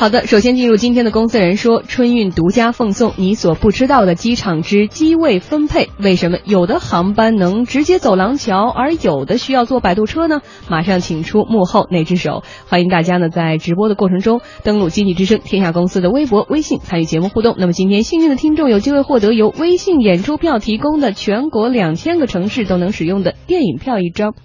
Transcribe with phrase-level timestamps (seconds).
[0.00, 5.88] 好的，首先进入今天的公司人说，春运独家奉送你所不知道的机场之机位分配。
[5.98, 10.40] 为什么有的航班能直接走廊桥，而有的需要坐摆渡车呢？
[10.68, 17.56] 马上请出幕后那只手，欢迎大家呢在直播的过程中登录经济之声天下公司的微博、微信参与节目互动。
[17.58, 24.36] 那么今天幸运的听众有机会获得由微信演出票提供的全国两千个城市都能使用的电影票一张。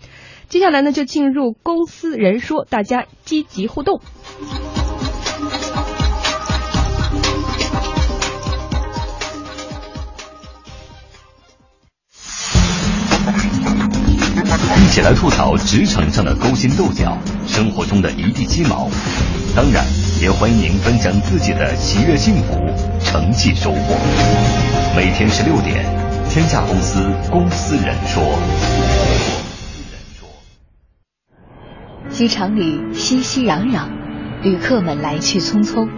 [0.50, 4.02] 接下来呢就进入公司人说，大家积极互动。
[14.94, 18.88] 起来吐槽职场上的勾心斗角，生活中的一地鸡毛。
[19.56, 19.84] 当然，
[20.22, 22.64] 也欢迎您分享自己的喜悦、幸福、
[23.04, 23.98] 成绩、收获。
[24.96, 25.84] 每天十六点，
[26.30, 28.22] 天下公司公司人说。
[32.10, 33.88] 机场里熙熙攘攘，
[34.44, 35.90] 旅客们来去匆匆。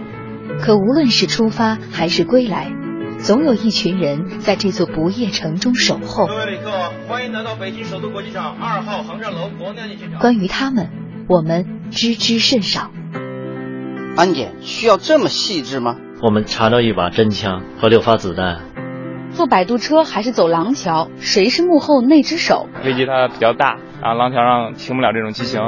[0.58, 2.70] 可无论是出发还是归来，
[3.18, 6.26] 总有一群人在这座不夜城中守候。
[6.26, 6.70] 各位旅客，
[7.08, 9.96] 欢迎来到北京首都国际机场二号航站楼国内。
[10.20, 10.90] 关于他们，
[11.28, 12.90] 我们知之甚少。
[14.16, 15.96] 安检需要这么细致吗？
[16.22, 18.60] 我们查到一把真枪和六发子弹。
[19.32, 21.10] 坐摆渡车还是走廊桥？
[21.18, 22.68] 谁是幕后那只手？
[22.82, 25.60] 飞机它比较大，然后廊桥上停不了这种机型。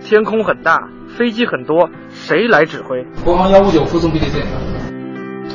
[0.00, 3.04] 天空很大，飞机很多，谁来指挥？
[3.24, 4.77] 国航幺五九附送必须检查。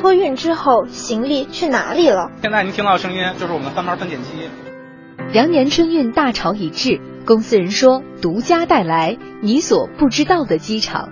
[0.04, 2.30] 托运之后，行李去哪里了？
[2.42, 4.50] 现在您听到的声音就是我们的三班分拣机。
[5.32, 11.08] 羊年春运大潮已至，公司人说独家带来你所不知道的机场。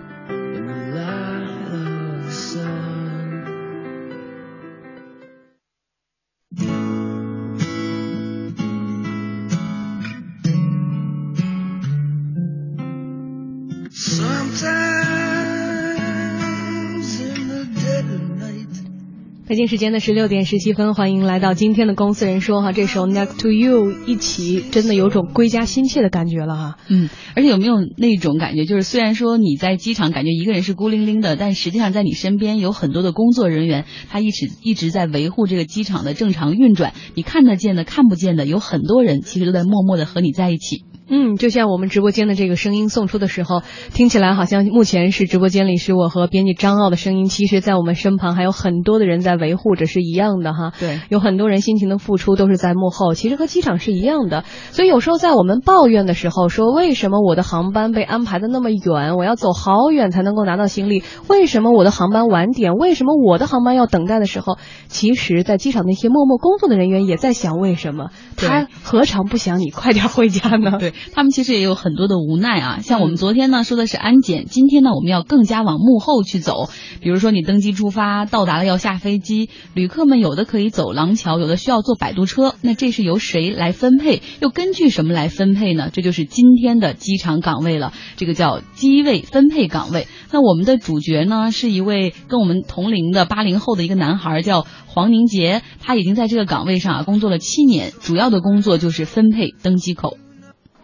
[19.53, 26.79] 北京时间的十六点十七分，欢迎来到今天的公司人说哈，这首 Next to You 一起，真的有种归家心切的感觉了哈。
[26.89, 36.95] 嗯，而且有没有那种感觉，就是虽然说你在机场感觉一个人是孤零零的，但实际上在你身边有很多的工作人员，他一直一直在维护这个机场的正常运转。
[37.15, 40.87] 你看得见的、看不见的，有很多人其实都在默默的和你在一起。
[41.15, 43.61] 嗯，就像我们直播间的这个声音送出的时候，
[43.93, 50.73] 听起来好像目前是直播间里是我和编辑张傲的声音，其实，在我们身旁还有很多的人在维护着，是一样的哈。
[50.81, 54.45] 对，有很多人辛勤的付出都是在幕后，其实和机场是一样的。
[54.71, 61.03] 所以有时候在我们抱怨的时候，说为什么我的航班被安排的那么远，我要走好远才能够拿到行李？
[61.29, 62.73] 为什么我的航班晚点？
[62.73, 64.57] 为什么我的航班要等待的时候？
[64.89, 68.09] 其实，在机场那些默默工作的人员也在想，为什么
[68.39, 70.79] 他何尝不想你快点回家呢？
[70.79, 72.81] 对 他们其实也有很多的无奈啊。
[72.81, 76.69] 像我们昨天呢说的是安检，今天呢我们要更加往幕后去走。
[77.01, 82.55] 比如说你登机出发，到达了要下飞机，旅客们有的可以走廊桥，有的需要坐摆渡车。
[82.63, 84.23] 那这是由谁来分配？
[84.41, 85.91] 又根据什么来分配呢？
[85.93, 90.07] 这就是今天的机场岗位了，这个叫机位分配岗位。
[90.31, 100.17] 那我们的主角呢是一位跟我们同龄的八零后的一个男孩，叫黄宁杰，他已经在这个岗位上啊工作了七年，主要的工作就是分配登机口。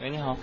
[0.01, 0.37] 喂，你好。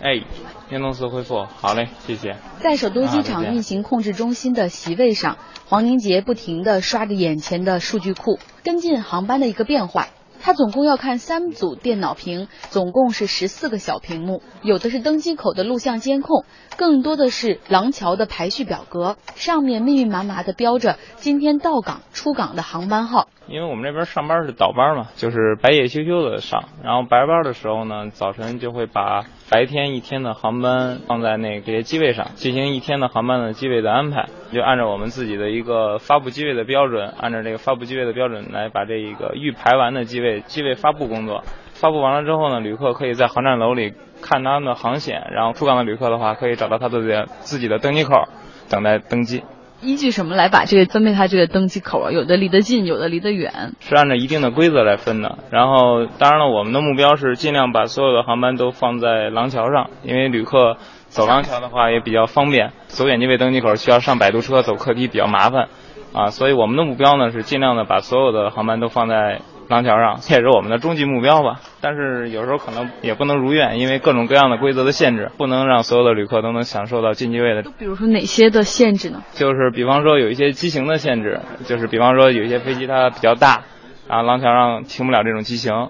[0.00, 0.22] 哎，
[0.68, 2.36] 电动词恢复，好嘞，谢谢。
[2.60, 10.06] 在首都机场运行控制中心的席位上，黄宁杰不停地刷着眼前的数据库，跟进航班的一个变化。
[10.40, 16.44] 他总共要看三组电脑屏，总共是十四个小屏幕，有的是登机口的录像监控，
[16.76, 23.26] 更多的是廊桥的排序表格，上面密密麻麻的标着今天到港、出港的航班号。
[23.48, 41.44] 因为我们这边上班是倒班嘛，就是白夜休休的上，然后白班的时候呢，早晨就会把白天一天的航班放在那个机位上，进行一天的航班的机位的安排，就按照我们自己的一个发布机位的标准，按照这个发布机位的标准来把这一个预排完的机位机位发布工作。
[41.72, 43.92] 发布完了之后呢，旅客可以在航站楼里
[44.22, 48.28] 看他们的航线，然后出港的旅客的话，可以找到他的自己的登机口，
[48.68, 49.42] 等待登机。
[49.82, 52.10] 依据什么来把这个分配他这个登机口啊？
[52.10, 55.38] 有的离得近，有的离得远，是按照一定的规则来分的。
[55.50, 60.78] 然后，当然了，我们的目标是尽量把所有的航班都放在廊桥上，因为旅客
[61.08, 65.68] 走廊桥的话也比较方便，走远机位登机口需要上摆渡车、走客梯比较麻烦
[66.12, 66.30] 啊。
[66.30, 71.60] 所以我们的目标呢是尽量的把所有的航班都放在廊桥上，这也是我们的终极目标吧。
[71.80, 77.62] 但是有时候可能也不能如愿，因为各种各样的规则的限制，不能让所有的旅客都能享受到近机位的。
[77.78, 79.22] 比如说哪些的限制呢？
[79.32, 83.64] 就是比方说有一些机型的限制，就是比方说有一些飞机它比较大，
[84.08, 85.88] 然后廊桥上停不了这种机型。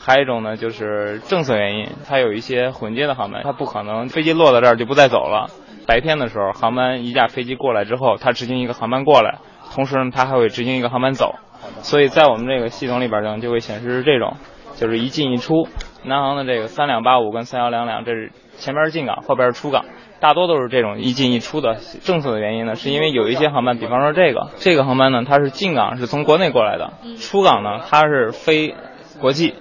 [0.00, 5.50] 还有一种呢，就是政策原因，它有一些混接的航班，它不可能飞机落到这儿就不再走了。
[5.88, 9.38] 白天的时候，航班一架飞机过来之后，它执行一个航班过来，
[9.74, 11.34] 同时呢，它还会执行一个航班走。
[11.82, 14.36] 所以在我们这个系统里边呢，就会显示是这种，
[14.76, 15.68] 就是一进一出。
[16.04, 19.84] 南航的这个三两八五跟三幺两两，这是前边是进港，后边是出港，
[20.20, 21.76] 大多都是这种一进一出的。
[22.02, 28.74] 政策的原因呢，是因为有一些航班，比方说这个这个航班呢，它是进港是从国内过来的，出港呢它是飞
[29.20, 29.54] 国际。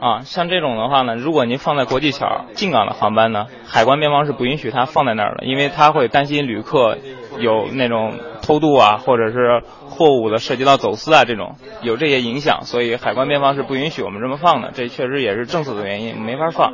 [0.00, 6.96] 啊，像这种的话呢，如果您放在国际桥进港的航班呢，海关边防是不允许它放在那儿的，因为它会担心旅客
[7.40, 8.14] 有那种
[8.48, 9.60] 偷渡啊，或者是
[9.90, 14.70] 货物的涉及到走私啊这种有这些影响，所以海关边防是不允许我们这么放的。
[14.72, 16.72] 这确实也是政策的原因，没法放。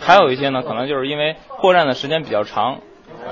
[0.00, 2.80] 还有一些呢，可能就是因为货站的时间比较长，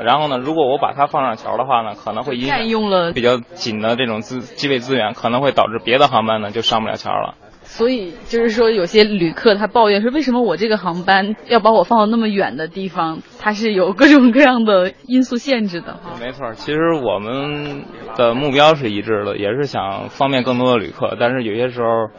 [0.02, 7.34] 然后呢，如果我把它放上桥的话呢，可能会占用了比较紧的这种资机位资源，可能会导致别的航班呢就上不了桥了。
[7.74, 13.22] 所以就是说，有些旅客他抱怨说，为什么我这个航班要把我放到那么远的地方？
[13.40, 15.98] 它是有各种各样的因素限制的。
[16.20, 17.84] 没错，其实我们
[18.14, 21.16] 的目标是一致的，也是想方便更多的旅客。
[21.18, 22.10] 但是有些时候，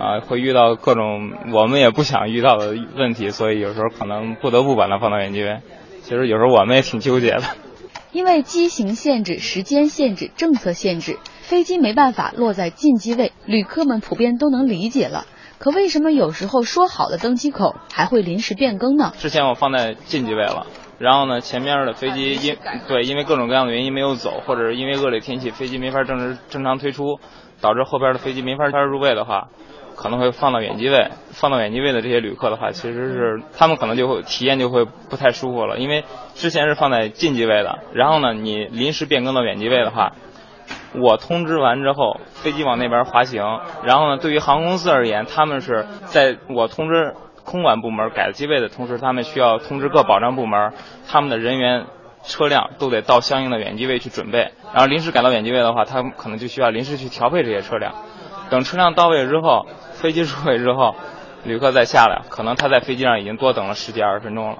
[0.00, 5.50] 啊，会遇到各种我们也不想遇到的问题，所以有时候可能不得不把它放到远距离。
[6.02, 7.42] 其实有时候我们也挺纠结的。
[8.12, 11.16] 因为机型限制、时间限制、政策限制。
[11.52, 15.26] 飞机没办法落在近机位，旅客们普遍都能理解了。
[15.58, 19.12] 可为什么有时候说好的登机口还会临时变更呢？
[19.18, 20.66] 之前我放在近机位了，
[20.98, 22.56] 然后呢，前面的飞机因
[22.88, 27.20] 对因为各种各样的原因没有走，或者是因为恶劣天气飞机没法正正正常推出，
[27.60, 29.48] 导致后边的飞机没法入位的话，
[29.94, 31.10] 可能会放到远机位。
[31.32, 36.04] 放到远机位的这些旅客的话，其实是他们可能就会体验就会不太舒服了，因为
[36.34, 40.14] 之前是放在近机位的，然后呢，你临时变更到远机位的话。
[40.94, 43.42] 我通知完之后，飞机往那边滑行。
[43.84, 50.72] 然后呢，对于航空公司而言，他们是在我通知空管部门改机位的同时，他们需要通知各保障部门，
[51.08, 51.86] 他们的人员、
[52.22, 54.52] 车辆都得到相应的远机位去准备。
[54.72, 57.94] 然后临时改到远机位的话，他们可能就需要临时去调配这些车辆。
[58.50, 60.94] 等车辆到位之后，飞机入位之后，
[61.44, 64.58] 旅客再下来，可能他在飞机上已经多等了十几二十分钟了。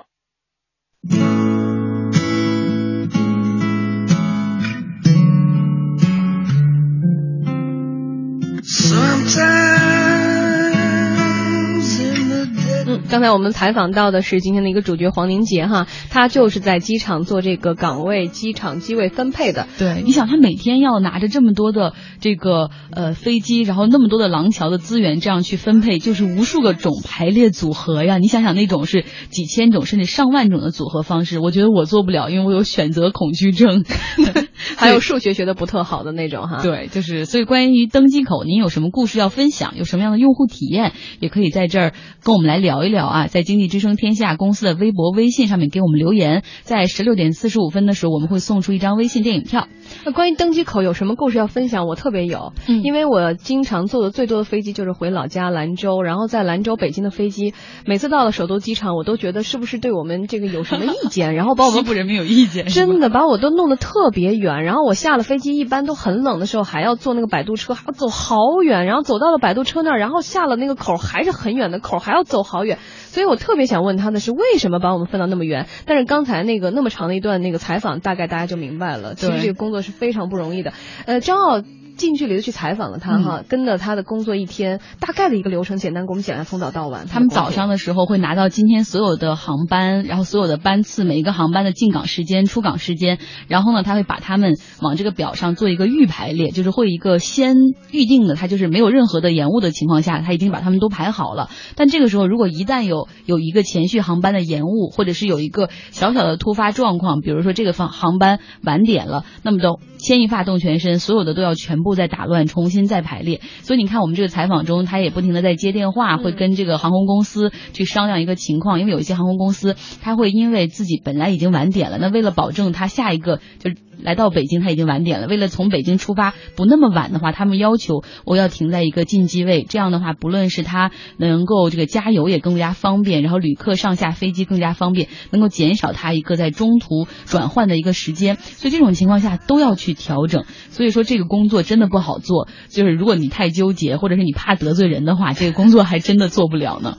[13.09, 19.69] 刚才我们采访到的是今天的一个主角黄宁杰哈，他就是在机场做这个岗位机场机位分配的。
[19.79, 28.17] 对，你想他每天要拿着这么多的这个呃飞机，然后那么多的廊桥的资源，这样去分配，就是无数个种排列组合呀。
[28.17, 33.85] 你想想那种是几千种甚至上万种的组合方式，我觉得我做不了，因为我有选择恐惧症，
[34.77, 36.63] 还有数学学的不特好的那种哈。
[36.63, 39.75] 对，就是所以关于登机口，您有什么故事要分享？
[39.77, 41.93] 有什么样的用户体验，也可以在这儿
[42.23, 43.07] 跟我们来聊一聊。
[43.07, 49.69] 啊，在经济之声天下公司的微博、微信上面给我们留言，在十六点四十五分的时候，我们会送出一张微信电影票。
[50.05, 51.87] 那关于登机口有什么故事要分享？
[51.87, 52.53] 我特别有，
[52.85, 57.55] 因为我经常坐的最多的飞机就是回老家兰州，然后在兰州、北京的飞机，
[57.87, 64.52] 每次到了首都机场，我都觉得是不是对我们这个有什么意见，然后把我们西部人民有意见，真的把我都弄得特别远。
[64.61, 72.79] 然后我下了飞机，一般都很冷的时候，还要坐那个摆渡车，还要走好远，然后走到了摆渡车那儿，然后下了那个口还是很远的口，还要走好远。
[73.07, 75.67] 所以我特别想问他的是，为什么把我们分到那么远？
[75.87, 79.15] 但是刚才那个那么长的一段那个采访，大概大家就明白了。
[79.15, 80.73] 其实这个工作是非常不容易的。
[81.07, 81.63] 呃，张傲。
[81.97, 87.07] 近距离的去采访了他哈，跟着他的工作一天，大概的一个流程，简单给我们讲一下，从早到晚。
[87.07, 93.19] 他们早上的时候会拿到今天所有的航班，然后所有的班次，每一个航班的进港时间、出港时间，
[93.49, 97.57] 然后呢，他会把他们往这个表上做一个预排列，就是会一个先
[97.91, 101.51] 预定的，他就是没有任何的延误的情况下，他已经把他们都排好了。
[101.77, 111.93] 但这个时候，如果一旦有有一个前续航班的延误，或者是有一个小小的突发状况，比如说这个航航班晚点了，那么都牵一发动全身，所有的都要全部。
[111.95, 113.43] 在打乱，重新再排列。
[113.61, 118.81] 所以你看，我们这个采访中，他也不停的在接电话，会跟这个航空公司去商量一个情况。
[118.81, 123.71] 因为有一些航空公司，他会因为自己本来已经晚点了，那为了保证他下一个就。
[124.01, 125.27] 来到北京，他已经晚点了。
[125.27, 129.65] 为了从北京出发不那么晚的话，他们要求我要停在一个进机位。
[129.69, 138.37] 这样的话，不论是他能够这个加油也更加方便，然后旅客上下飞机更加方便，能够减少他一个在中途转换的一个时间。
[138.37, 140.45] 所以这种情况下都要去调整。
[140.71, 142.49] 所以说这个工作真的不好做。
[142.69, 146.99] 就是如果你太纠结，或者是你怕得罪人的话，这个工作还真的做不了呢。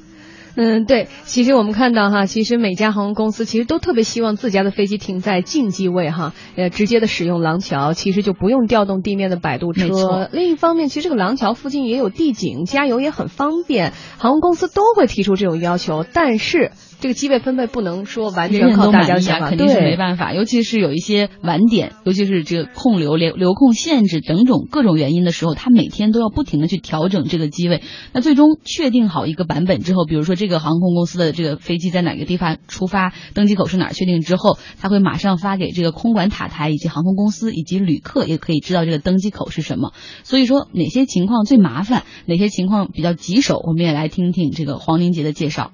[0.55, 10.29] 嗯，对，其实我们看到哈，其实每家航空公司其实都特别希望自家的飞机停在近机位哈，呃，直接的使用廊桥，其实就不用调动地面的摆渡车。
[10.31, 16.71] 另一方面，其实这个廊桥附近也有地景，加油也很方便，航空公司都会提出这种要求，但是。
[17.03, 20.33] 这个机位分配不能说完全靠大家想，肯定是没办法。
[20.33, 27.83] 尤其是有一些晚点，尤其是这个控流、流流控限制等种各种原因的时候，他每天都要不停的去调整这个机位。
[28.13, 39.91] 那最终确定好一个版本之后，比如说这个航空公司的这个飞机在哪个地方出发，登机口是哪儿，确定之后，他会马上发给这个空管塔台以及航空公司以及旅客，也可以知道这个登机口是什么。
[40.23, 45.71] 所以说哪些情况最麻烦，哪些情况比较棘手，我们也来听听这个黄玲杰的介绍。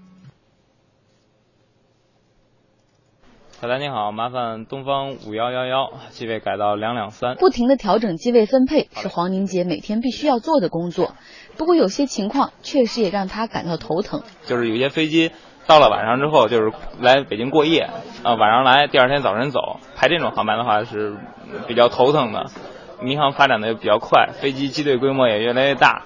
[3.62, 7.36] 小丹你好，麻烦东方五幺幺幺机位改到两两三。
[7.36, 11.12] 不停的调整机位分配是黄宁杰每天必须要做的工作，
[11.58, 14.22] 不过有些情况确实也让他感到头疼。
[14.46, 15.32] 就是有些飞机
[15.68, 17.90] 到了晚上之后，就是来北京过夜，
[18.24, 21.18] 啊晚上来，第二天早晨走，排这种航班的话是
[21.68, 22.46] 比较头疼的。
[23.02, 26.04] 民航发展的也比较快，飞机机队规模也越来越大，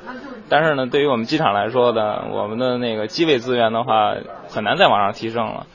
[0.49, 4.15] 但是呢，对于我们机场来说呢，我们的那个机位资源的话
[4.49, 5.67] 很难再往上提升了。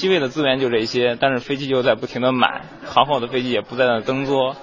[0.00, 4.56] 机位的资源就这些，但是飞机就在不停的买，航后的飞机也不在那增多。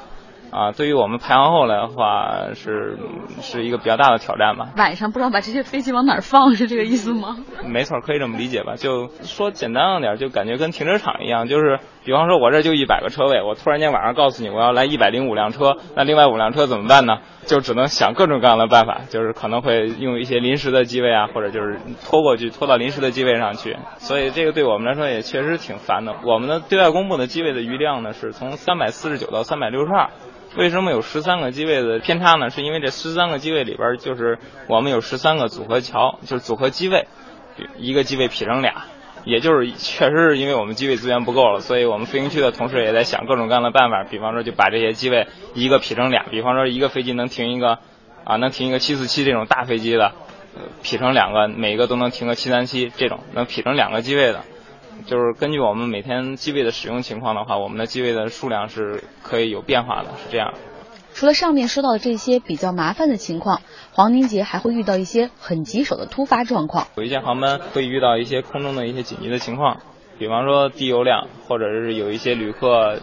[0.52, 2.98] 啊，对于我们排行后来的话，是
[3.42, 4.70] 是一个比较大的挑战吧。
[4.78, 7.38] 晚上不知道把这些飞机往哪儿放，是这个意思吗？
[7.66, 8.76] 没错，可以这么理解吧。
[8.76, 17.18] 就说简单了点，就感觉跟停车场一样，就是比方说我这就一百个车位，我突然间晚上告诉你我要来一百零五辆车，那另外五辆车怎么办呢？
[17.46, 23.78] 就只能想各种各样的办法，就是可能会用一些临时的机位啊，或者就是拖过去，拖到临时的机位上去。
[23.98, 26.14] 所以这个对我们来说也确实挺烦的。
[26.26, 30.10] 我们的对外公布的机位的余量呢，是从三百四十九到三百六十二。
[30.58, 32.50] 为什么有十三个机位的偏差呢？
[32.50, 37.08] 是因为这十三个机位里边，就是我们有十三个组合桥，就是组合机位，
[37.78, 38.86] 一个机位劈成俩，
[39.24, 47.78] 也就是确实是因为我们机位资源不够了，所以我们飞行区的同事也在想各种各样的办法，比方说就把这些机位一个劈成俩，比方说一个飞机能停一个
[48.24, 50.14] 啊，能停一个七四七这种大飞机的，
[50.82, 54.42] 劈成两个，每一个都能停个七三七这种，能劈成两个机位的。
[55.06, 60.54] 就是根据我们每天机位的使用情况的话，我们的机位的数量是可以有变化的，是这样。
[61.14, 63.62] 除了上面说到的这些比较麻烦的情况，
[63.92, 66.88] 黄宁杰还会遇到一些很棘手的突发状况。
[66.96, 69.82] 有一些航班会遇到一些空中的一些紧急的情况，
[70.20, 73.00] 比方说低油量，或者是有一些旅客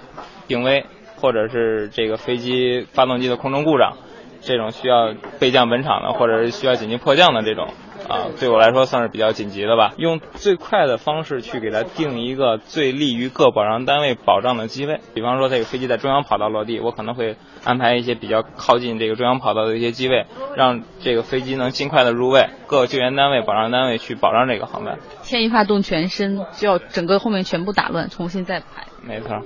[0.47, 0.87] 病危，
[1.17, 3.97] 或者是这个飞机发动机的空中故障，
[4.41, 7.69] 这种需要备降本场的，或者是需要紧急迫降的这种。
[8.09, 9.95] 啊，对我来说算是比较紧急的吧。
[9.97, 15.01] 用最快的方式去给它定一个最利于各保障单位保障的机位。
[15.15, 22.49] 比方说，这个飞机在中央跑道落地，我可能会安排一些比较靠近这个中央跑道的一些机位，让这个飞机能尽快的入位。
[22.67, 24.99] 各救援单位、保障单位去保障这个航班。
[25.23, 28.87] 牵一发动全身，就要整个后面全部打乱，重新再排。
[29.03, 29.43] 没错。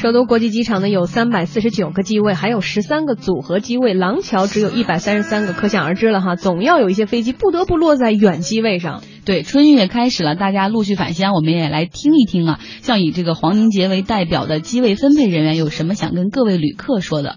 [0.00, 6.36] 首都国际机场呢有三百四十九个机位，还有十三个组合机位，廊桥只有一百三十三个，可想而知了哈。
[6.36, 9.02] 总要有一些飞机不得不落在远机位上。
[9.26, 12.60] 对，春运也开始了，大家陆续返乡，我们也来听一听啊。
[12.80, 17.36] 像以这个黄宁杰为代表的机位分配人员有什么想跟各位旅客说的？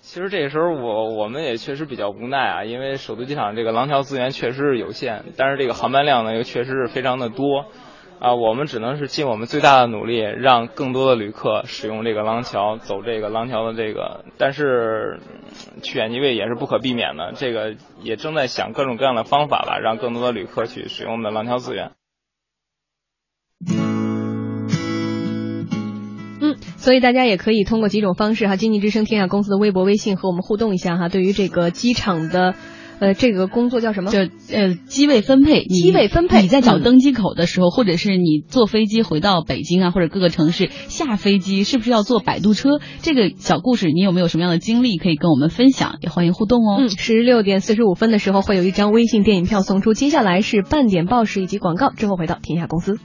[0.00, 7.66] 其实这个时候我我们也确实比较无奈啊，因为首都机场这个廊桥资源确实是有限，但是这个航班量呢又确实是非常的多。
[8.24, 14.24] 啊，我们只能是尽我们最大的努力，让更多的旅客使用这个廊桥，走这个廊桥的这个。
[14.38, 15.20] 但是，
[15.82, 21.90] 去远机位也是不可避免的，这个也正在想各种各样的方法吧，让更多的旅客去使用我们的廊桥资源。
[26.40, 31.10] 嗯，所以大家也可以通过几种方式哈，经济之声天下公司的微博、微信和我们互动一下哈。
[31.10, 32.54] 对于这个机场的。
[33.04, 34.10] 呃，这个工作叫什么？
[34.10, 35.64] 就呃，机位分配。
[35.64, 36.40] 机位分配。
[36.40, 42.80] 你在找登机口的时候，或者是你坐飞机回到北京啊，或者各个城市下飞机，是不是要坐摆渡车？
[43.02, 45.96] 这个小故事，你有没有什么样的经历可以跟我们分享？
[46.00, 46.78] 也欢迎互动哦。
[46.80, 49.92] 嗯，十六点四十五分的时候会有一张微信电影票送出。
[49.92, 52.98] 接下来是半点报时以及广告，之后回到天下公司。